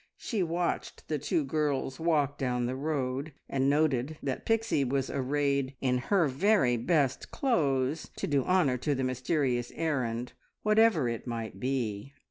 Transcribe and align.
She 0.17 0.41
watched 0.41 1.07
the 1.09 1.19
two 1.19 1.45
girls 1.45 1.99
walk 1.99 2.39
down 2.39 2.65
the 2.65 2.75
road, 2.75 3.33
and 3.47 3.69
noted 3.69 4.17
that 4.23 4.47
Pixie 4.47 4.83
was 4.83 5.11
arrayed 5.11 5.75
in 5.79 5.99
her 5.99 6.27
very 6.27 6.75
best 6.75 7.29
clothes 7.29 8.09
to 8.15 8.25
do 8.25 8.43
honour 8.43 8.77
to 8.77 8.95
the 8.95 9.03
mysterious 9.03 9.71
errand, 9.75 10.33
whatever 10.63 11.07
it 11.07 11.27
might 11.27 11.59
be. 11.59 12.13